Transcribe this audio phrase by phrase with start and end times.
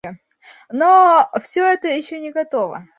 [0.71, 2.87] Но все это еще не готово.